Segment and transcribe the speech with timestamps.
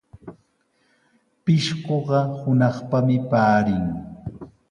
[1.43, 3.85] Pishquqa hunaqpami paarin.